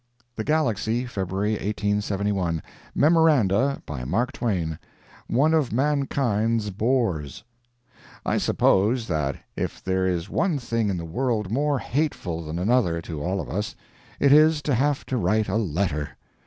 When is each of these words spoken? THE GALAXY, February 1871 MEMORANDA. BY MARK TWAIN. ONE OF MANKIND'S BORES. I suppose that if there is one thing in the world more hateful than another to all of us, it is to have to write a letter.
THE 0.35 0.43
GALAXY, 0.43 1.05
February 1.05 1.51
1871 1.51 2.63
MEMORANDA. 2.95 3.83
BY 3.85 4.03
MARK 4.03 4.31
TWAIN. 4.31 4.79
ONE 5.27 5.53
OF 5.53 5.71
MANKIND'S 5.71 6.71
BORES. 6.71 7.43
I 8.25 8.39
suppose 8.39 9.07
that 9.07 9.35
if 9.55 9.83
there 9.83 10.07
is 10.07 10.27
one 10.27 10.57
thing 10.57 10.89
in 10.89 10.97
the 10.97 11.05
world 11.05 11.51
more 11.51 11.77
hateful 11.77 12.43
than 12.43 12.57
another 12.57 12.99
to 13.03 13.21
all 13.21 13.39
of 13.39 13.47
us, 13.47 13.75
it 14.19 14.33
is 14.33 14.63
to 14.63 14.73
have 14.73 15.05
to 15.05 15.17
write 15.17 15.47
a 15.47 15.55
letter. 15.57 16.09